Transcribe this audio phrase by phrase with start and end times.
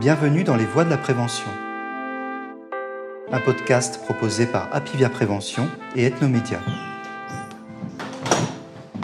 [0.00, 1.50] Bienvenue dans les voies de la prévention.
[3.30, 6.58] Un podcast proposé par Apivia Prévention et Ethnomédia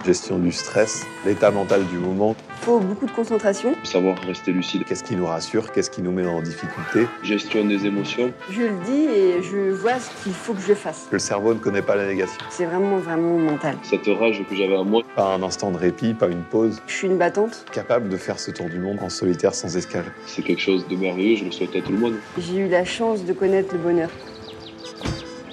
[0.06, 2.36] gestion du stress, l'état mental du moment.
[2.66, 3.76] Il faut beaucoup de concentration.
[3.84, 4.82] Savoir rester lucide.
[4.84, 7.06] Qu'est-ce qui nous rassure, qu'est-ce qui nous met en difficulté?
[7.22, 8.32] Gestion des émotions.
[8.50, 11.06] Je le dis et je vois ce qu'il faut que je fasse.
[11.12, 12.40] Le cerveau ne connaît pas la négation.
[12.50, 13.76] C'est vraiment, vraiment mental.
[13.84, 15.04] Cette rage que j'avais en moi.
[15.14, 16.82] Pas un instant de répit, pas une pause.
[16.88, 17.64] Je suis une battante.
[17.70, 20.06] Capable de faire ce tour du monde en solitaire sans escale.
[20.26, 22.14] C'est quelque chose de merveilleux, je le souhaite à tout le monde.
[22.36, 24.10] J'ai eu la chance de connaître le bonheur.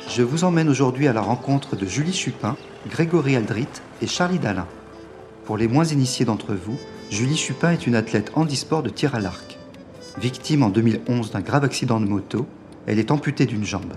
[0.09, 2.58] Je vous emmène aujourd'hui à la rencontre de Julie Chupin,
[2.89, 3.67] Grégory Aldrit
[4.02, 4.66] et Charlie Dalin.
[5.45, 6.80] Pour les moins initiés d'entre vous,
[7.13, 9.59] Julie Chupin est une athlète handisport de tir à l'arc.
[10.20, 12.48] Victime en 2011 d'un grave accident de moto,
[12.88, 13.94] elle est amputée d'une jambe.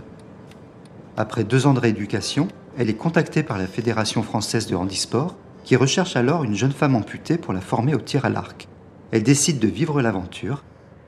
[1.17, 5.35] Après deux ans de rééducation, elle est contactée par la Fédération française de handisport,
[5.65, 8.69] qui recherche alors une jeune femme amputée pour la former au tir à l'arc.
[9.13, 10.63] Elle décide de vivre l'aventure.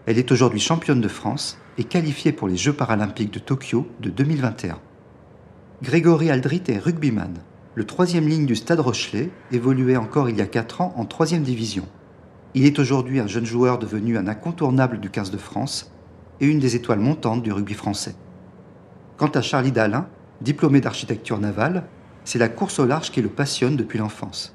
[0.06, 4.08] Elle est aujourd'hui championne de France et qualifiée pour les Jeux paralympiques de Tokyo de
[4.08, 4.78] 2021.
[5.82, 7.34] Grégory Aldrit est rugbyman
[7.78, 11.44] le troisième ligne du Stade Rochelet évoluait encore il y a 4 ans en troisième
[11.44, 11.86] division.
[12.54, 15.92] Il est aujourd'hui un jeune joueur devenu un incontournable du 15 de France
[16.40, 18.14] et une des étoiles montantes du rugby français.
[19.18, 20.06] Quant à Charlie Dalin,
[20.40, 21.84] diplômé d'architecture navale,
[22.24, 24.54] c'est la course au large qui le passionne depuis l'enfance.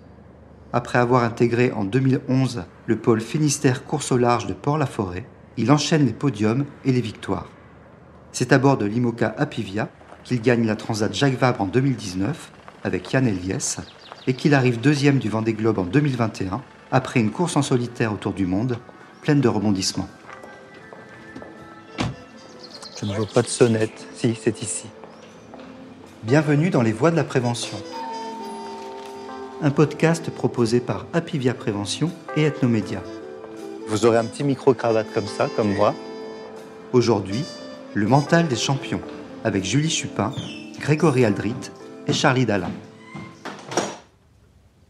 [0.72, 5.28] Après avoir intégré en 2011 le pôle Finistère course au large de Port-la-Forêt,
[5.58, 7.50] il enchaîne les podiums et les victoires.
[8.32, 9.90] C'est à bord de l'IMOCA Apivia
[10.24, 12.52] qu'il gagne la Transat Jacques Vabre en 2019
[12.84, 13.78] avec Yann Eliès
[14.26, 16.62] et qu'il arrive deuxième du Vendée Globe en 2021
[16.94, 18.78] après une course en solitaire autour du monde
[19.22, 20.08] pleine de rebondissements.
[23.00, 24.08] Je ne vois pas de sonnette.
[24.16, 24.86] Si, c'est ici.
[26.22, 27.78] Bienvenue dans les voies de la prévention.
[29.64, 33.02] Un podcast proposé par Apivia Prévention et Ethnomédia.
[33.88, 35.96] Vous aurez un petit micro-cravate comme ça, comme moi.
[36.94, 37.44] Aujourd'hui,
[37.96, 39.02] le mental des champions,
[39.44, 40.32] avec Julie Chupin,
[40.80, 41.72] Grégory Aldrit
[42.06, 42.72] et Charlie Dalin.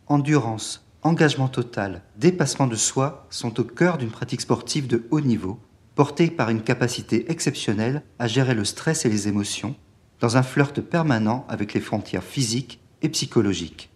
[0.08, 5.60] Endurance, engagement total, dépassement de soi sont au cœur d'une pratique sportive de haut niveau,
[5.96, 9.76] portée par une capacité exceptionnelle à gérer le stress et les émotions,
[10.20, 13.90] dans un flirt permanent avec les frontières physiques et psychologiques.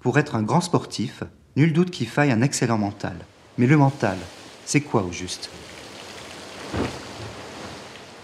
[0.00, 1.22] Pour être un grand sportif,
[1.56, 3.16] nul doute qu'il faille un excellent mental.
[3.58, 4.16] Mais le mental,
[4.64, 5.50] c'est quoi au juste?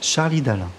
[0.00, 0.70] Charlie Dalin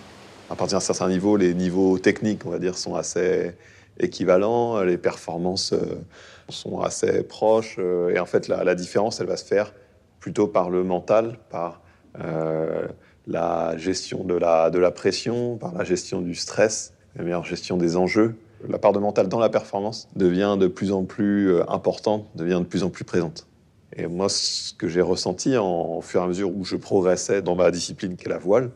[0.52, 3.54] à partir d'un certain niveau, les niveaux techniques, on va dire, sont assez
[4.00, 6.02] équivalents, les performances euh,
[6.50, 9.74] sont assez proches, euh, et en fait, la, différence, elle va se faire
[10.20, 11.82] plutôt par le mental, par
[12.20, 12.88] euh,
[13.28, 17.78] la gestion de la, de la pression, par la gestion du stress, la meilleure gestion
[17.78, 18.36] des enjeux.
[18.68, 22.66] La part de mental dans la performance devient de plus en plus importante, devient de
[22.66, 23.48] plus en plus présente.
[23.96, 27.42] Et moi, ce que j'ai ressenti en, au fur et à mesure où je progressais
[27.42, 28.70] dans ma discipline qui est la voile,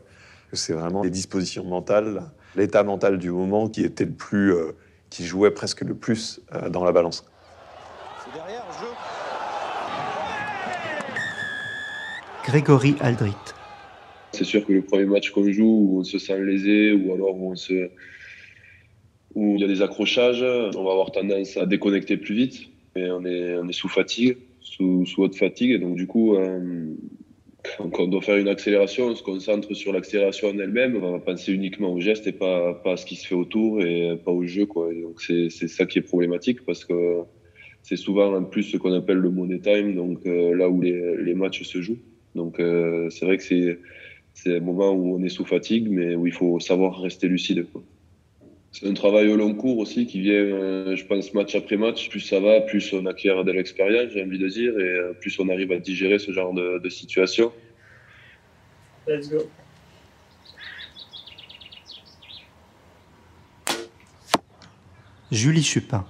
[0.52, 2.24] c'est vraiment les dispositions mentales,
[2.56, 4.52] l'état mental du moment qui était le plus,
[5.16, 7.24] qui jouait presque le plus euh, dans la balance.
[12.44, 13.34] Grégory Aldrit.
[14.32, 17.34] C'est sûr que le premier match qu'on joue, où on se sent lésé, ou alors
[17.34, 17.88] où on se,
[19.34, 22.68] où il y a des accrochages, on va avoir tendance à déconnecter plus vite.
[22.94, 26.36] Et on est, on est sous fatigue, sous, sous haute fatigue, et donc du coup,
[26.36, 26.94] euh,
[27.78, 31.18] quand on doit faire une accélération, on se concentre sur l'accélération en elle-même, on va
[31.18, 34.32] penser uniquement au geste et pas, pas à ce qui se fait autour et pas
[34.32, 34.66] au jeu.
[34.66, 34.92] Quoi.
[34.94, 37.22] donc c'est ça qui est problématique parce que
[37.82, 41.22] c'est souvent en plus ce qu'on appelle le money time, donc euh, là où les,
[41.22, 42.00] les, matchs se jouent.
[42.34, 46.26] Donc euh, c'est vrai que c'est un moment où on est sous fatigue, mais où
[46.26, 47.64] il faut savoir rester lucide.
[47.72, 47.82] Quoi.
[48.78, 52.10] C'est un travail au long cours aussi qui vient, euh, je pense, match après match.
[52.10, 55.38] Plus ça va, plus on acquiert de l'expérience, j'ai envie de dire, et euh, plus
[55.38, 57.54] on arrive à digérer ce genre de, de situation.
[59.08, 59.48] Let's go.
[65.32, 66.04] Julie Chupin.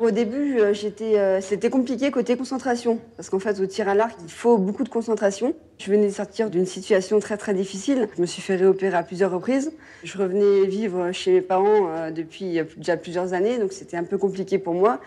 [0.00, 4.16] Au début, euh, euh, c'était compliqué côté concentration, parce qu'en fait, au tir à l'arc,
[4.24, 5.54] il faut beaucoup de concentration.
[5.76, 8.08] Je venais de sortir d'une situation très très difficile.
[8.16, 9.72] Je me suis fait réopérer à plusieurs reprises.
[10.02, 14.16] Je revenais vivre chez mes parents euh, depuis déjà plusieurs années, donc c'était un peu
[14.16, 15.00] compliqué pour moi.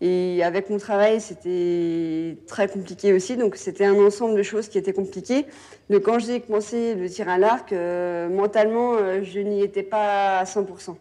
[0.00, 4.78] Et avec mon travail, c'était très compliqué aussi, donc c'était un ensemble de choses qui
[4.78, 5.46] étaient compliquées.
[5.90, 10.96] Donc quand j'ai commencé le tir à l'arc, mentalement, je n'y étais pas à 100%.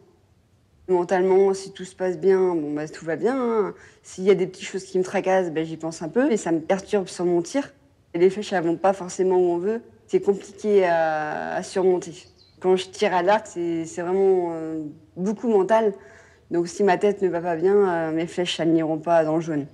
[0.90, 3.38] Mentalement, si tout se passe bien, bon, bah, tout va bien.
[3.40, 3.76] Hein.
[4.02, 6.38] S'il y a des petites choses qui me tracassent, bah, j'y pense un peu et
[6.38, 7.72] ça me perturbe sur mon tir.
[8.16, 9.82] Et les flèches, elles vont pas forcément où on veut.
[10.08, 12.14] C'est compliqué à, surmonter.
[12.60, 14.82] Quand je tire à l'arc, c'est vraiment euh,
[15.16, 15.94] beaucoup mental.
[16.50, 19.36] Donc si ma tête ne va pas bien, euh, mes flèches, elles n'iront pas dans
[19.36, 19.68] le jaune.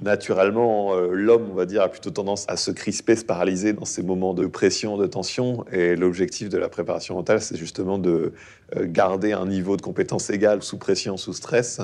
[0.00, 3.84] Naturellement, euh, l'homme, on va dire, a plutôt tendance à se crisper, se paralyser dans
[3.84, 5.64] ces moments de pression, de tension.
[5.72, 8.32] Et l'objectif de la préparation mentale, c'est justement de
[8.76, 11.80] euh, garder un niveau de compétence égal sous pression, sous stress,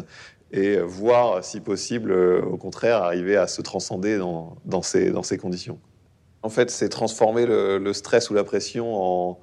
[0.53, 5.79] et voir, si possible, euh, au contraire, arriver à se transcender dans, ces, conditions.
[6.43, 9.39] En fait, c'est transformer le, stress ou la pression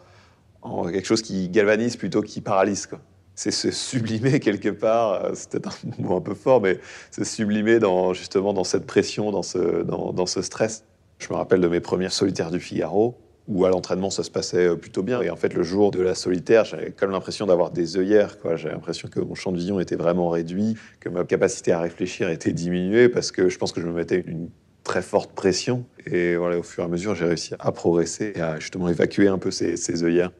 [0.61, 2.87] en, quelque chose qui galvanise plutôt qui paralyse.
[3.35, 6.79] C'est se sublimer quelque part, euh, c'est peut-être un mot un peu fort, mais
[7.11, 10.83] se sublimer dans, justement dans cette pression, dans ce, stress.
[11.19, 13.15] Je me rappelle de mes premières solitaires du Figaro,
[13.47, 15.21] où à l'entraînement ça se passait euh, plutôt bien.
[15.21, 18.37] Et en fait, le jour de la solitaire, j'avais comme l'impression d'avoir des œillères.
[18.55, 22.29] J'avais l'impression que mon champ de vision était vraiment réduit, que ma capacité à réfléchir
[22.29, 24.49] était diminuée, parce que je pense que je me mettais une
[24.83, 25.85] très forte pression.
[26.05, 29.27] Et voilà, au fur et à mesure, j'ai réussi à progresser et à justement évacuer
[29.27, 30.31] un peu ces œillères.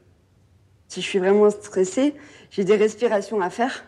[0.91, 2.15] Si je suis vraiment stressée,
[2.51, 3.83] j'ai des respirations à faire.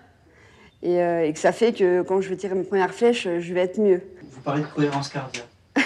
[0.86, 3.62] Euh, et, que ça fait que quand je vais tirer mes premières flèches, je vais
[3.62, 4.02] être mieux.
[4.32, 5.48] Vous parlez de cohérence cardiaque.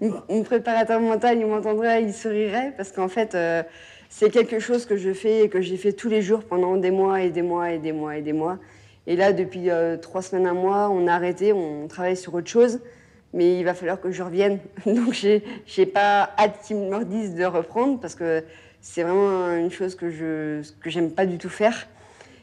[0.00, 3.62] mon, préparateur mental, il m'entendrait, il sourirait, parce qu'en fait, euh,
[4.08, 6.90] c'est quelque chose que je fais et que j'ai fait tous les jours pendant des
[6.90, 8.58] mois et des mois et des mois et des mois.
[9.06, 12.48] Et là, depuis euh, trois semaines, un mois, on a arrêté, on travaille sur autre
[12.48, 12.80] chose,
[13.32, 14.58] mais il va falloir que je revienne.
[14.86, 18.42] Donc, j'ai pas hâte qu'ils me disent de reprendre, parce que
[18.80, 21.86] c'est vraiment une chose que je que j'aime pas du tout faire.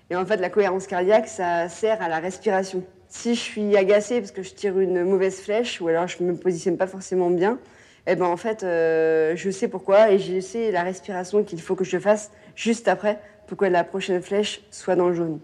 [0.10, 2.84] Et en fait, la cohérence cardiaque, ça sert à la respiration.
[3.10, 6.36] Si je suis agacée parce que je tire une mauvaise flèche ou alors je me
[6.36, 7.60] positionne pas forcément bien,
[8.06, 11.76] eh ben en fait, euh, je sais pourquoi et je sais la respiration qu'il faut
[11.76, 15.40] que je fasse juste après pour que la prochaine flèche soit dans le jaune.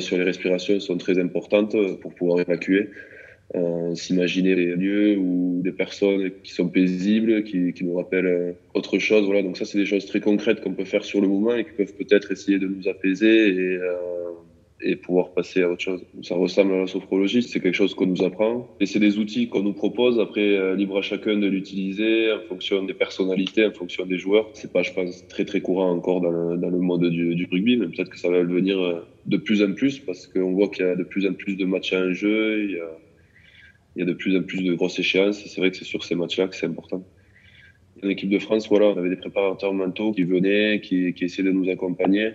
[0.00, 2.90] Sur les respirations sont très importantes pour pouvoir évacuer.
[3.54, 8.98] Euh, s'imaginer des lieux ou des personnes qui sont paisibles, qui, nous rappellent euh, autre
[8.98, 9.24] chose.
[9.24, 11.64] Voilà, donc ça, c'est des choses très concrètes qu'on peut faire sur le moment et
[11.64, 13.94] qui peuvent peut-être essayer de nous apaiser euh,
[14.80, 16.04] et pouvoir passer à autre chose.
[16.22, 18.68] Ça ressemble à la sophrologie, c'est quelque chose qu'on nous apprend.
[18.80, 22.40] Et c'est des outils qu'on nous propose, après euh, libre à chacun de l'utiliser en
[22.48, 24.48] fonction des personnalités, en fonction des joueurs.
[24.52, 27.86] C'est pas, je pense, très très courant encore dans le, dans monde du, rugby, mais
[27.88, 30.86] peut-être que ça va le devenir euh, de plus en plus parce qu'on voit qu'il
[30.86, 32.80] y a de plus en plus de matchs en jeu, il
[33.96, 36.04] y a, de plus en plus de grosses échéances et c'est vrai que c'est sur
[36.04, 37.04] ces matchs-là que c'est important.
[38.04, 41.50] En équipe de France, voilà, on avait des préparateurs mentaux qui venaient, qui essayaient de
[41.50, 42.30] nous accompagner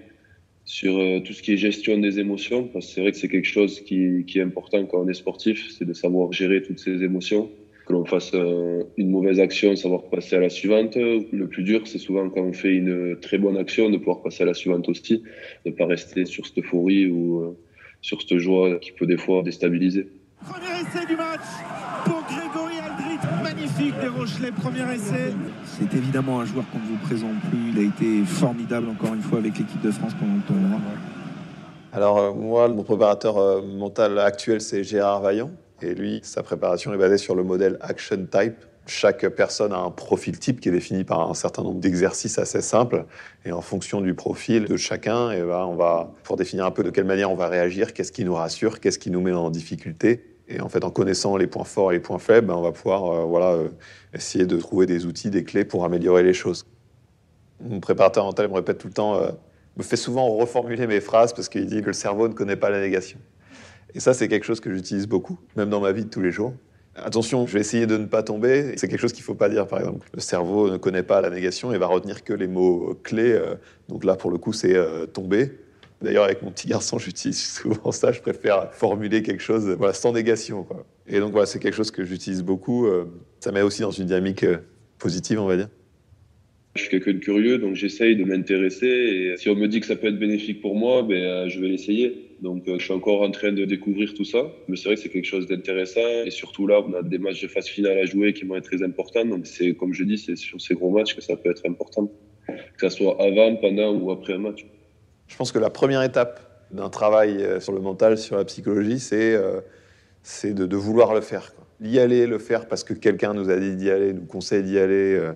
[0.66, 3.28] sur euh, tout ce qui est gestion des émotions, parce que c'est vrai que c'est
[3.28, 6.80] quelque chose qui, qui, est important quand on est sportif, c'est de savoir gérer toutes
[6.80, 7.50] ces émotions.
[7.86, 10.96] Que l'on fasse euh, une mauvaise action, savoir passer à la suivante.
[10.96, 14.44] Le plus dur, c'est souvent quand on fait une très bonne action, de pouvoir passer
[14.44, 15.24] à la suivante aussi,
[15.66, 17.58] de ne pas rester sur cette euphorie ou euh,
[18.02, 20.08] sur cette joie qui peut des fois déstabiliser.
[23.74, 25.34] Magnifique des Rochelais, premier essai.
[25.66, 27.72] C'est évidemment un joueur qu'on ne vous présente plus.
[27.74, 30.80] Il a été formidable encore une fois avec l'équipe de France pendant le tournoi.
[31.92, 35.52] Alors euh, moi, mon préparateur euh, mental actuel, c'est Gérard Vaillant.
[35.82, 38.56] Et lui, sa préparation est basée sur le modèle Action Type.
[38.86, 42.62] Chaque personne a un profil type qui est défini par un certain nombre d'exercices assez
[42.62, 43.06] simples.
[43.46, 46.72] Et en fonction du profil de chacun, et eh ben, on va, pour définir un
[46.72, 49.32] peu de quelle manière on va réagir, qu'est-ce qui nous rassure, qu'est-ce qui nous met
[49.32, 52.56] en difficulté, et en fait, en connaissant les points forts et les points faibles, ben,
[52.56, 53.70] on va pouvoir euh, voilà, euh,
[54.14, 56.66] essayer de trouver des outils, des clés pour améliorer les choses.
[57.62, 59.30] Mon préparateur mental me répète tout le temps, euh,
[59.78, 62.70] me fait souvent reformuler mes phrases parce qu'il dit que le cerveau ne connaît pas
[62.70, 63.20] la négation.
[63.96, 66.32] Et ça, c'est quelque chose que j'utilise beaucoup, même dans ma vie de tous les
[66.32, 66.54] jours.
[66.96, 68.74] Attention, je vais essayer de ne pas tomber.
[68.78, 70.08] C'est quelque chose qu'il ne faut pas dire, par exemple.
[70.14, 73.40] Le cerveau ne connaît pas la négation et va retenir que les mots clés.
[73.90, 74.76] Donc là, pour le coup, c'est
[75.12, 75.52] tomber.
[76.04, 78.12] D'ailleurs, avec mon petit garçon, j'utilise souvent ça.
[78.12, 80.68] Je préfère formuler quelque chose voilà, sans négation.
[81.08, 82.86] Et donc, voilà, c'est quelque chose que j'utilise beaucoup.
[82.86, 83.06] Euh,
[83.40, 84.58] ça met aussi dans une dynamique euh,
[85.00, 85.70] positive, on va dire.
[86.76, 88.88] Je suis quelqu'un de curieux, donc j'essaye de m'intéresser.
[88.88, 91.60] Et si on me dit que ça peut être bénéfique pour moi, ben, euh, je
[91.60, 92.32] vais l'essayer.
[92.42, 94.52] Donc, je suis encore en train de découvrir tout ça.
[94.68, 96.26] Mais c'est vrai que c'est quelque chose d'intéressant.
[96.26, 98.66] Et surtout là, on a des matchs de phase finale à jouer qui vont être
[98.66, 99.24] très importants.
[99.24, 102.12] Donc, c'est, comme je dis, c'est sur ces gros matchs que ça peut être important.
[102.78, 104.66] Que ce soit avant, pendant ou après un match.
[105.28, 106.40] Je pense que la première étape
[106.72, 109.62] d'un travail euh, sur le mental, sur la psychologie, c'est euh,
[110.44, 111.54] de, vouloir le faire.
[111.80, 114.80] L'y aller, le faire parce que quelqu'un nous a dit d'y aller, nous conseille d'y
[114.80, 115.34] aller, euh,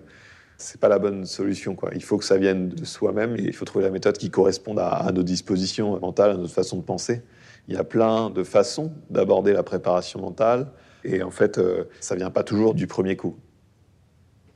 [0.58, 1.76] c'est pas la bonne solution.
[1.94, 4.80] Il faut que ça vienne de soi-même et il faut trouver la méthode qui corresponde
[4.80, 7.22] à, à, nos dispositions mentales, à notre façon de penser.
[7.68, 10.68] Il y a plein de façons d'aborder la préparation mentale
[11.04, 13.38] et en fait, euh, ça vient pas toujours du premier coup.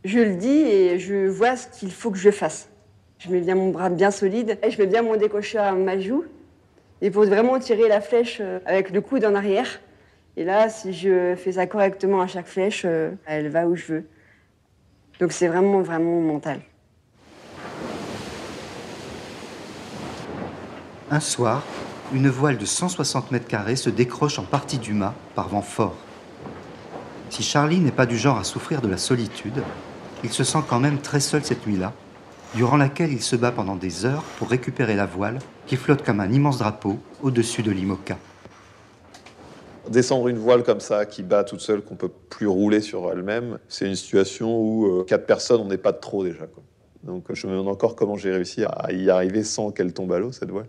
[0.04, 2.70] Je le dis et je vois ce qu'il faut que je fasse.
[3.24, 6.00] Je mets bien mon bras bien solide et je mets bien mon décocheur à ma
[6.00, 6.24] joue.
[7.04, 9.68] Et pour vraiment tirer la flèche euh, avec le coude en arrière.
[10.38, 13.94] Et là, si je fais ça correctement à chaque flèche, euh, elle va où je
[13.94, 14.08] veux.
[15.20, 16.62] Donc c'est vraiment, vraiment mental.
[21.12, 21.64] Un soir,
[22.16, 25.98] une voile de 160 mètres carrés se décroche en partie du mât par vent fort.
[27.30, 29.62] Si Charlie n'est pas du genre à souffrir de la solitude,
[30.24, 31.94] il se sent quand même très seul cette nuit-là,
[32.56, 36.20] durant laquelle il se bat pendant des heures pour récupérer la voile qui flotte comme
[36.20, 38.18] un immense drapeau au-dessus de l'Imoca.
[39.90, 43.58] Descendre une voile comme ça, qui bat toute seule, qu'on peut plus rouler sur elle-même,
[43.68, 46.46] c'est une situation où euh, quatre personnes, on n'est pas de trop déjà.
[47.04, 50.20] Donc je me demande encore comment j'ai réussi à y arriver sans qu'elle tombe à
[50.20, 50.68] l'eau, cette voile.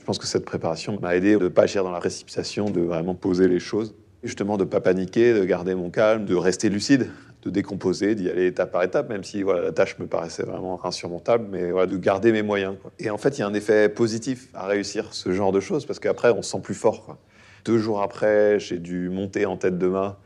[0.00, 2.80] Je pense que cette préparation m'a aidé de ne pas agir dans la précipitation, de
[2.80, 3.94] vraiment poser les choses.
[4.22, 7.10] Justement, de ne pas paniquer, de garder mon calme, de rester lucide,
[7.46, 10.84] de décomposer, d'y aller étape par étape, même si voilà, la tâche me paraissait vraiment
[10.84, 12.74] insurmontable, mais voilà, de garder mes moyens.
[12.98, 15.86] Et en fait, il y a un effet positif à réussir ce genre de choses,
[15.86, 17.16] parce qu'après, on se sent plus fort.
[17.64, 20.18] Deux jours après, j'ai dû monter en tête de mât,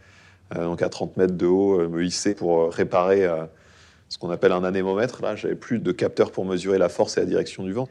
[0.56, 3.44] euh, donc à 30 mètres de haut, euh, me hisser pour euh, réparer euh,
[4.08, 5.22] ce qu'on appelle un anémomètre.
[5.22, 7.88] Là, j'avais plus de capteur pour mesurer la force et la direction du vent.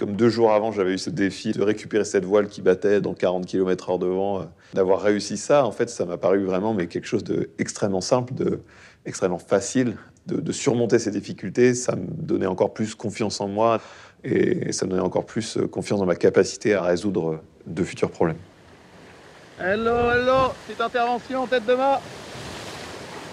[0.00, 3.12] Comme deux jours avant, j'avais eu ce défi de récupérer cette voile qui battait dans
[3.12, 4.40] 40 km/h de vent.
[4.40, 8.32] euh, D'avoir réussi ça, en fait, ça m'a paru vraiment mais quelque chose d'extrêmement simple,
[8.32, 8.60] de
[9.04, 9.98] extrêmement facile.
[10.26, 13.78] De, surmonter ces difficultés, ça me donnait encore plus confiance en moi
[14.24, 17.84] et ça me donnait encore plus euh, confiance dans ma capacité à résoudre euh, de
[17.84, 18.38] futurs problèmes.
[19.58, 22.00] Hello, hello, petite intervention, tête de mât.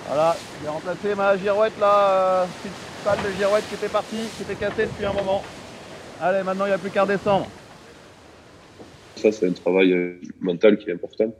[0.07, 4.43] Voilà, j'ai remplacé ma girouette là, euh, petite palle de girouette qui était partie, qui
[4.43, 5.43] était cassée depuis un moment.
[6.21, 7.47] Allez, maintenant il n'y a plus qu'à redescendre.
[9.15, 11.33] Ça, c'est un travail euh, mental qui est important.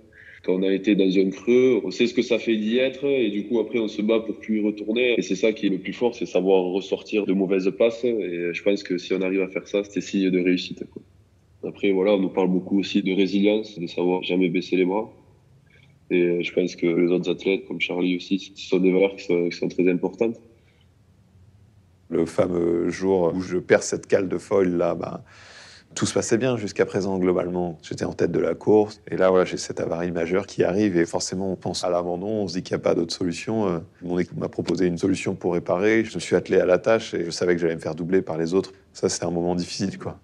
[0.44, 3.06] Quand on a été dans un creux, on sait ce que ça fait d'y être
[3.06, 5.16] et du coup après on se bat pour plus y retourner.
[5.18, 8.04] Et c'est ça qui est le plus fort, c'est savoir ressortir de mauvaises passes.
[8.04, 10.84] Et je pense que si on arrive à faire ça, c'est signe de réussite.
[11.68, 15.12] Après voilà, on nous parle beaucoup aussi de résilience, de savoir jamais baisser les bras.
[16.10, 19.26] Et je pense que les autres athlètes, comme Charlie aussi, ce sont des valeurs qui
[19.26, 20.40] sont très importantes.
[22.10, 25.24] Le fameux jour où je perds cette cale de foil là, bah,
[25.96, 27.78] tout se passait bien jusqu'à présent globalement.
[27.82, 30.96] J'étais en tête de la course et là voilà, j'ai cette avarie majeure qui arrive
[30.96, 33.68] et forcément on pense à l'abandon, on se dit qu'il n'y a pas d'autre solution.
[33.68, 36.04] Euh, Mon équipe m'a proposé une solution pour réparer.
[36.06, 38.22] Je me suis attelé à la tâche et je savais que j'allais me faire doubler
[38.22, 38.74] par les autres.
[38.94, 40.20] Ça c'était un moment difficile quoi.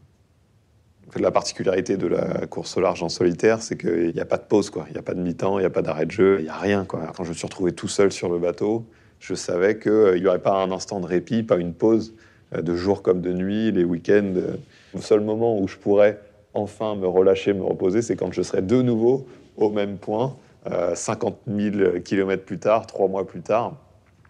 [1.16, 4.44] La particularité de la course au large en solitaire, c'est qu'il n'y a pas de
[4.44, 4.86] pause, quoi.
[4.90, 6.50] Il n'y a pas de mi-temps, il n'y a pas d'arrêt de jeu, il n'y
[6.50, 7.12] a rien, quoi.
[7.16, 8.88] Quand je me suis retrouvé tout seul sur le bateau,
[9.24, 12.14] je savais qu'il n'y aurait pas un instant de répit, pas une pause,
[12.54, 14.34] euh, de jour comme de nuit, les week-ends.
[14.36, 14.58] euh.
[14.94, 16.20] Le seul moment où je pourrais
[16.54, 19.26] enfin me relâcher, me reposer, c'est quand je serai de nouveau
[19.56, 20.36] au même point,
[20.70, 23.78] euh, 50 000 kilomètres plus tard, trois mois plus tard.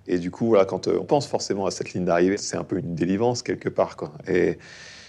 [0.07, 2.63] Et du coup, voilà, quand euh, on pense forcément à cette ligne d'arrivée, c'est un
[2.63, 4.11] peu une délivrance quelque part, quoi.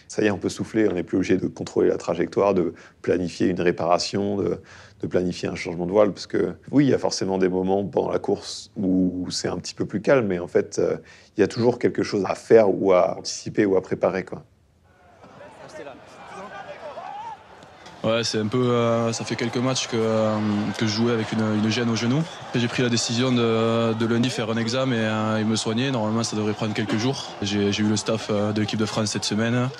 [0.08, 2.74] Ça y est, on peut souffler, on n'est plus obligé de contrôler la trajectoire, de
[3.02, 4.60] planifier une réparation, de,
[5.06, 8.10] planifier un changement de voile, parce que oui, il y a forcément des moments pendant
[8.10, 10.96] la course où c'est un petit peu plus calme, mais en fait, euh,
[11.36, 14.44] il y a toujours quelque chose à faire ou à anticiper ou à préparer, quoi.
[18.04, 18.58] Ouais, c'est un peu.
[18.58, 20.36] euh, ça fait quelques matchs que, euh,
[20.78, 22.22] que je jouais avec une, gêne au genou.
[22.54, 24.94] J'ai pris la décision de, de lundi faire un examen
[25.38, 25.90] et, euh, me soigner.
[25.90, 27.30] Normalement, ça devrait prendre quelques jours.
[27.40, 29.70] J'ai eu le staff euh, de l'équipe de France cette semaine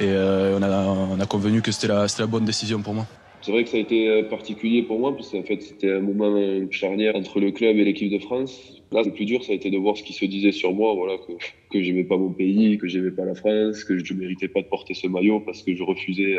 [0.00, 3.06] et on, a, on a convenu que c'était la, la bonne décision pour moi.
[3.42, 6.36] C'est vrai que ça a été particulier pour moi, parce qu'en fait, c'était un moment
[6.72, 8.82] charnière entre le club et l'équipe de France.
[8.90, 10.94] Là, le plus dur, ça a été de voir ce qui se disait sur moi,
[10.94, 11.32] voilà, que,
[11.70, 14.62] que j'aimais pas mon pays, que j'aimais pas la France, que je ne méritais pas
[14.62, 16.36] de porter ce maillot parce que je refusais,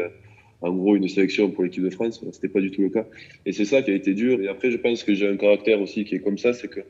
[0.62, 2.24] en gros, une sélection pour l'équipe de France.
[2.32, 3.06] C'était pas du tout le cas.
[3.46, 4.42] Et c'est ça qui a été dur.
[4.42, 6.82] Et après, je pense que j'ai un caractère aussi qui est comme ça, c'est que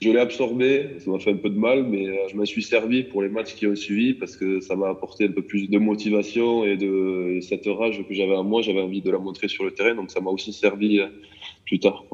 [0.00, 2.62] je l'ai absorbé, ça m'a fait un peu de mal, mais euh, je m'en suis
[2.62, 5.70] servi pour les matchs qui ont suivi parce que ça m'a apporté un peu plus
[5.70, 9.18] de motivation et de et cette rage que j'avais en moi, j'avais envie de la
[9.18, 11.06] montrer sur le terrain, donc ça m'a aussi servi euh,
[11.64, 12.04] plus tard.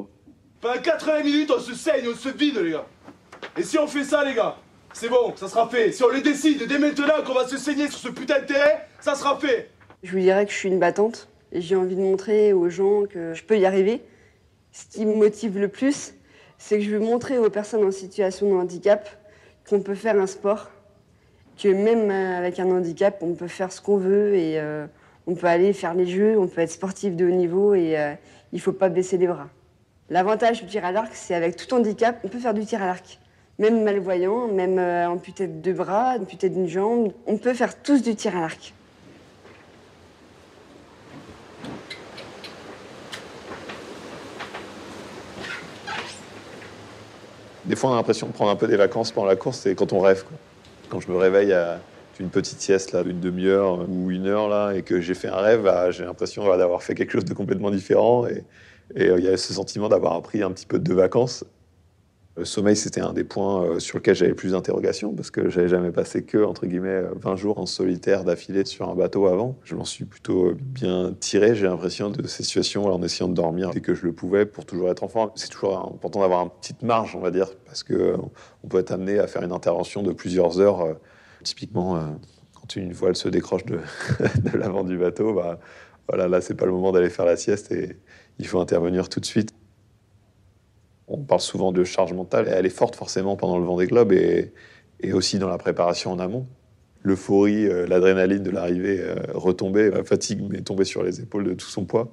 [0.61, 2.87] Pendant 80 minutes, on se saigne, on se vide, les gars.
[3.59, 4.56] Et si on fait ça, les gars,
[4.92, 5.90] c'est bon, ça sera fait.
[5.90, 8.78] Si on les décide dès maintenant qu'on va se saigner sur ce putain de terrain,
[9.00, 9.70] ça sera fait.
[10.02, 13.04] Je vous dirais que je suis une battante et j'ai envie de montrer aux gens
[13.04, 14.00] que je peux y arriver.
[14.73, 16.14] Ce qui me motive le plus,
[16.57, 19.11] c'est que je veux montrer aux personnes en situation de handicap
[19.69, 20.71] qu'on peut faire un sport,
[21.62, 24.87] que même avec un handicap, on peut faire ce qu'on veut et euh,
[25.26, 28.14] on peut aller faire les jeux, on peut être sportif de haut niveau et euh,
[28.52, 29.50] il ne faut pas baisser les bras.
[30.09, 32.87] L'avantage du tir à l'arc, c'est avec tout handicap, on peut faire du tir à
[32.87, 33.19] l'arc.
[33.59, 38.02] Même malvoyant, même euh, amputé de deux bras, amputé d'une jambe, on peut faire tous
[38.02, 38.73] du tir à l'arc.
[47.70, 49.74] Des fois, on a l'impression de prendre un peu des vacances pendant la course, c'est
[49.74, 50.24] quand on rêve.
[50.90, 51.80] Quand je me réveille à
[52.18, 55.36] une petite sieste là, d'une demi-heure ou une heure là, et que j'ai fait un
[55.36, 58.26] rêve, bah, j'ai l'impression d'avoir fait quelque chose de complètement différent.
[58.26, 58.44] Et
[58.96, 61.44] et, euh, il y a ce sentiment d'avoir pris un petit peu de vacances.
[62.40, 65.68] Le sommeil, c'était un des points euh, sur lesquels j'avais plus d'interrogations parce que j'avais
[65.68, 69.59] jamais passé que, entre guillemets, 20 jours en solitaire d'affilée sur un bateau avant.
[69.62, 73.73] Je m'en suis plutôt bien tiré, j'ai l'impression, de ces situations en essayant de dormir
[73.73, 75.30] dès que je le pouvais pour toujours être en forme.
[75.35, 78.14] C'est toujours important d'avoir une petite marge, on va dire, parce que
[78.64, 80.80] on peut être amené à faire une intervention de plusieurs heures.
[80.80, 80.94] Euh,
[81.44, 82.00] typiquement, euh,
[82.54, 83.80] quand une voile se décroche de,
[84.50, 85.61] de l'avant du bateau, bah,
[86.09, 87.99] voilà, là, c'est pas le moment d'aller faire la sieste et
[88.38, 89.52] il faut intervenir tout de suite.
[91.10, 92.48] On parle souvent de charge mentale.
[92.48, 94.52] Elle est forte forcément pendant le vent des globes et,
[95.00, 96.46] et aussi dans la préparation en amont.
[97.02, 101.54] L'euphorie, euh, l'adrénaline de l'arrivée euh, retombée, la fatigue m'est tombée sur les épaules de
[101.54, 102.12] tout son poids.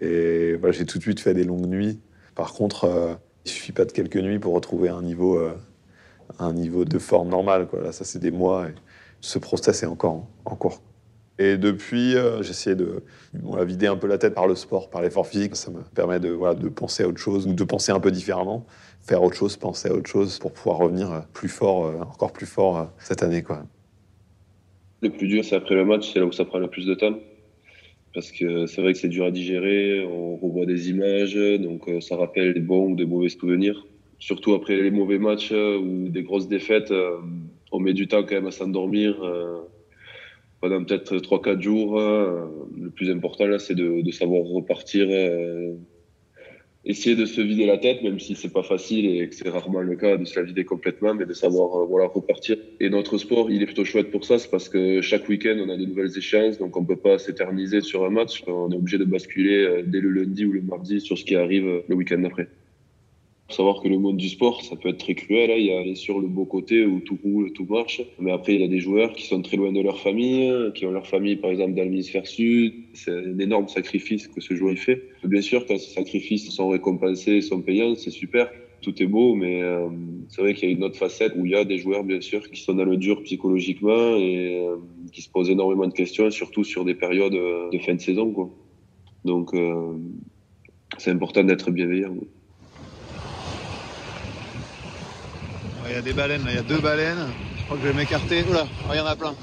[0.00, 2.00] Et voilà, j'ai tout de suite fait des longues nuits.
[2.34, 3.14] Par contre, euh,
[3.44, 5.54] il suffit pas de quelques nuits pour retrouver un niveau, euh,
[6.38, 7.66] un niveau de forme normale.
[7.66, 7.80] Quoi.
[7.80, 8.68] Là, ça, c'est des mois.
[8.68, 8.74] Et
[9.20, 10.82] ce process est encore en cours.
[11.38, 13.02] Et depuis, euh, j'essaie de
[13.64, 15.56] vider un peu la tête par le sport, par l'effort physique.
[15.56, 16.36] Ça me permet de,
[16.68, 18.66] penser à autre chose, ou de penser un peu différemment,
[19.02, 22.32] faire autre chose, penser à autre chose, pour pouvoir revenir euh, plus fort, euh, encore
[22.32, 23.42] plus fort euh, cette année.
[23.42, 23.64] Quoi.
[25.02, 26.94] Le plus dur, c'est après le match, c'est là où ça prend le plus de
[26.94, 27.18] temps.
[28.14, 32.16] Parce que c'est vrai que c'est dur à digérer, on revoit des images, donc ça
[32.16, 33.86] rappelle des bons ou des mauvais souvenirs.
[34.18, 36.90] Surtout après les mauvais matchs ou des grosses défaites,
[37.72, 39.22] on met du temps quand même à s'endormir.
[40.60, 42.46] Pendant peut-être 3-4 jours, euh,
[42.76, 45.74] le plus important là, c'est de, de savoir repartir, euh,
[46.84, 49.80] essayer de se vider la tête, même si c'est pas facile et que c'est rarement
[49.80, 52.56] le cas de se la vider complètement, mais de savoir euh, voilà repartir.
[52.80, 55.68] Et notre sport, il est plutôt chouette pour ça, c'est parce que chaque week-end on
[55.68, 58.42] a des nouvelles échéances, donc on peut pas s'éterniser sur un match.
[58.46, 61.82] On est obligé de basculer dès le lundi ou le mardi sur ce qui arrive
[61.86, 62.48] le week-end d'après.
[63.48, 65.52] Savoir que le monde du sport, ça peut être très cruel.
[65.52, 65.56] Hein.
[65.56, 68.02] Il y a aller sur le beau côté où tout roule, tout marche.
[68.18, 70.84] Mais après, il y a des joueurs qui sont très loin de leur famille, qui
[70.84, 72.74] ont leur famille, par exemple, dans l'hémisphère sud.
[72.92, 75.00] C'est un énorme sacrifice que ce joueur fait.
[75.22, 78.50] Bien sûr, quand ces sacrifices sont récompensés, sont payants, c'est super.
[78.82, 79.88] Tout est beau, mais euh,
[80.28, 82.20] c'est vrai qu'il y a une autre facette où il y a des joueurs, bien
[82.20, 84.76] sûr, qui sont dans le dur psychologiquement et euh,
[85.12, 88.32] qui se posent énormément de questions, surtout sur des périodes euh, de fin de saison.
[88.32, 88.50] Quoi.
[89.24, 89.54] Donc,
[90.98, 92.14] c'est important d'être bienveillant.
[95.88, 97.28] Il y a des baleines, il y a deux baleines.
[97.58, 98.44] Je crois que je vais m'écarter.
[98.48, 99.34] Oula, oh, il y en a plein.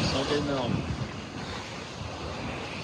[0.00, 0.74] Ils sont énormes.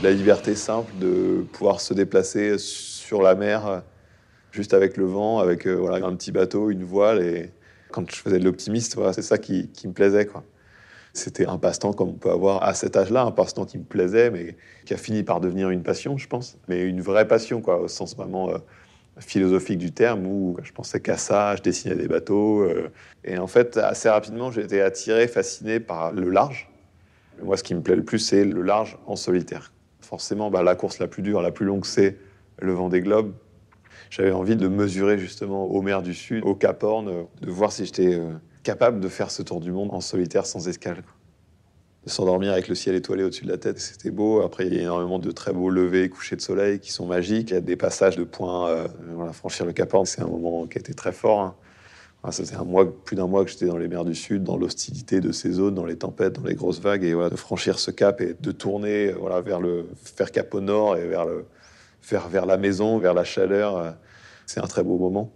[0.02, 3.82] La liberté simple de pouvoir se déplacer sur la mer
[4.52, 7.22] juste avec le vent, avec euh, voilà, un petit bateau, une voile.
[7.22, 7.50] Et
[7.90, 10.26] quand je faisais de l'optimiste, c'est ça qui, qui me plaisait.
[10.26, 10.44] quoi.
[11.14, 14.30] C'était un passe-temps comme on peut avoir à cet âge-là, un passe-temps qui me plaisait,
[14.30, 16.58] mais qui a fini par devenir une passion, je pense.
[16.68, 18.58] Mais une vraie passion, quoi, au sens vraiment euh,
[19.20, 22.62] philosophique du terme, où je pensais qu'à ça, je dessinais des bateaux.
[22.62, 22.90] euh,
[23.22, 26.68] et en fait, assez rapidement, j'ai été attiré, fasciné par le large.
[27.40, 29.72] Moi, ce qui me plaît le plus, c'est le large en solitaire.
[30.00, 32.16] Forcément, bah, la course la plus dure, la plus longue, c'est
[32.58, 33.32] le vent des globes.
[34.10, 37.70] J'avais envie de mesurer justement aux mers du Sud, au Cap Horn, euh, de voir
[37.70, 38.18] si j'étais
[38.64, 41.04] capable de faire ce tour du monde en solitaire sans escale.
[42.04, 44.42] De s'endormir avec le ciel étoilé au-dessus de la tête, c'était beau.
[44.42, 47.50] Après, il y a énormément de très beaux levées, couchers de soleil qui sont magiques.
[47.50, 48.68] Il y a des passages de points.
[48.68, 48.88] euh,
[49.32, 51.40] franchir le Cap Horn, c'est un moment qui a été très fort.
[51.40, 51.54] hein.
[52.30, 54.56] Ça faisait un mois, plus d'un mois que j'étais dans les mers du Sud, dans
[54.56, 57.78] l'hostilité de ces zones, dans les tempêtes, dans les grosses vagues, et voilà, de franchir
[57.78, 61.26] ce cap et de tourner euh, voilà, vers le faire cap au nord et vers,
[61.26, 61.44] le,
[62.30, 63.90] vers la maison, vers la chaleur, euh,
[64.46, 65.30] c'est un très beau moment.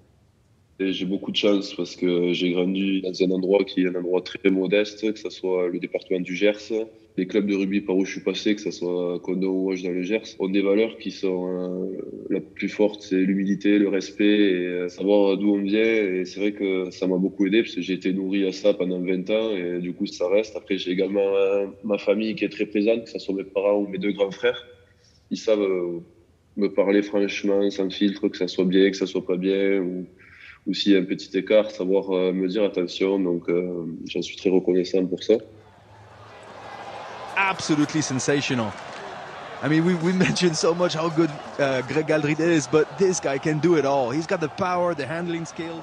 [0.81, 4.21] J'ai beaucoup de chance parce que j'ai grandi dans un endroit qui est un endroit
[4.21, 6.73] très modeste, que ce soit le département du Gers.
[7.17, 9.83] Les clubs de rugby par où je suis passé, que ce soit Condon ou Hoche
[9.83, 11.99] dans le Gers, ont des valeurs qui sont euh,
[12.31, 15.83] la plus forte, c'est l'humilité, le respect et euh, savoir d'où on vient.
[15.83, 18.73] Et c'est vrai que ça m'a beaucoup aidé parce que j'ai été nourri à ça
[18.73, 20.55] pendant 20 ans et du coup ça reste.
[20.55, 23.79] Après j'ai également euh, ma famille qui est très présente, que ce soit mes parents
[23.79, 24.65] ou mes deux grands frères.
[25.33, 25.69] Ils savent
[26.57, 29.83] me parler franchement, sans filtre, que ça soit bien, que ça soit pas bien
[30.69, 33.19] ou s'il y a un petit écart, savoir euh, me dire attention.
[33.19, 35.35] Donc, euh, j'en suis très reconnaissant pour ça.
[37.39, 38.73] absolutely sensational.
[39.63, 43.21] I mean, we, we mentioned so much how good uh, Greg Aldrit is, but this
[43.21, 44.11] guy can do it all.
[44.11, 45.83] He's got the power, the handling skill.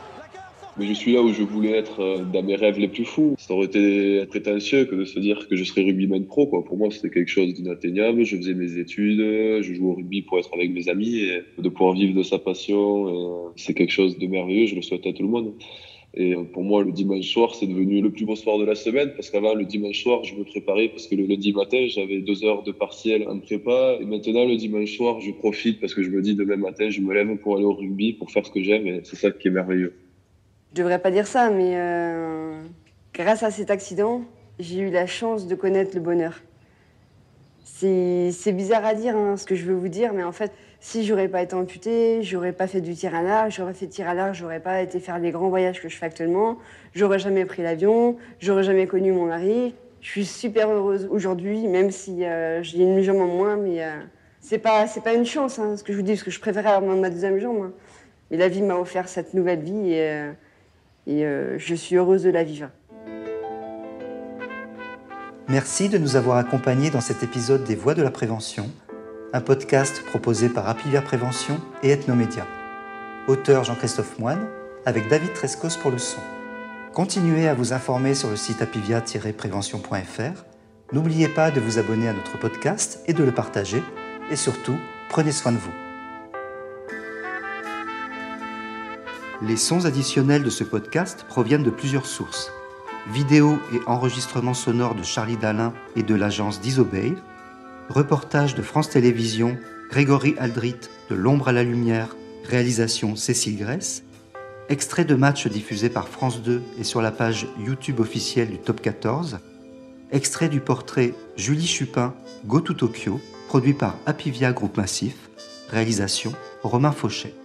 [0.77, 3.35] Mais je suis là où je voulais être euh, dans mes rêves les plus fous.
[3.37, 6.47] Ça aurait été prétentieux que de se dire que je serais rugbyman pro.
[6.47, 6.65] Quoi.
[6.65, 8.25] Pour moi, c'était quelque chose d'inatteignable.
[8.25, 11.69] Je faisais mes études, je jouais au rugby pour être avec mes amis et de
[11.69, 13.07] pouvoir vivre de sa passion.
[13.07, 14.65] euh, C'est quelque chose de merveilleux.
[14.65, 15.53] Je le souhaite à tout le monde.
[16.13, 18.75] Et euh, pour moi, le dimanche soir, c'est devenu le plus beau soir de la
[18.75, 22.19] semaine parce qu'avant, le dimanche soir, je me préparais parce que le lundi matin, j'avais
[22.19, 23.97] deux heures de partiel en prépa.
[24.01, 26.99] Et maintenant, le dimanche soir, je profite parce que je me dis demain matin, je
[26.99, 28.87] me lève pour aller au rugby, pour faire ce que j'aime.
[28.87, 29.93] Et c'est ça qui est merveilleux.
[30.75, 32.61] Je devrais pas dire ça, mais euh,
[33.13, 34.23] grâce à cet accident,
[34.59, 36.41] j'ai eu la chance de connaître le bonheur.
[37.63, 41.05] C'est bizarre à dire hein, ce que je veux vous dire, mais en fait, si
[41.05, 44.13] j'aurais pas été amputée, j'aurais pas fait du tir à l'arc, j'aurais fait tir à
[44.13, 46.57] l'arc, j'aurais pas été faire les grands voyages que je fais actuellement,
[46.93, 49.75] j'aurais jamais pris l'avion, j'aurais jamais connu mon mari.
[50.01, 53.91] Je suis super heureuse aujourd'hui, même si euh, j'ai une jambe en moins, mais euh,
[54.41, 56.73] c'est pas pas une chance, hein, ce que je vous dis, parce que je préférais
[56.73, 57.61] avoir ma deuxième jambe.
[57.63, 57.71] hein.
[58.29, 60.33] Mais la vie m'a offert cette nouvelle vie euh,
[61.07, 62.69] et euh, je suis heureuse de la vivre.
[65.47, 68.69] Merci de nous avoir accompagnés dans cet épisode des Voix de la Prévention,
[69.31, 72.47] un podcast proposé par Apivia Prévention et Ethnomédia.
[73.27, 74.47] Auteur Jean-Christophe Moine,
[74.85, 76.21] avec David Trescos pour le son.
[76.93, 80.45] Continuez à vous informer sur le site apivia-prévention.fr.
[80.93, 83.83] N'oubliez pas de vous abonner à notre podcast et de le partager.
[84.31, 84.77] Et surtout,
[85.09, 85.84] prenez soin de vous.
[89.47, 92.51] Les sons additionnels de ce podcast proviennent de plusieurs sources.
[93.11, 97.13] Vidéos et enregistrements sonores de Charlie Dalin et de l'agence Disobey,
[97.89, 99.55] reportage de France Télévisions,
[99.91, 100.79] Grégory Aldrit
[101.11, 104.03] de L'ombre à la lumière, réalisation Cécile Grèce,
[104.67, 108.81] extrait de matchs diffusés par France 2 et sur la page YouTube officielle du Top
[108.81, 109.37] 14,
[110.11, 112.15] extrait du portrait Julie Chupin,
[112.47, 115.29] Go to Tokyo, produit par Apivia Groupe Massif,
[115.69, 117.35] réalisation Romain Fauchet.